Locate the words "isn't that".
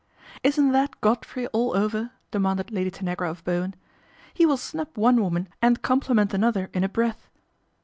0.43-0.99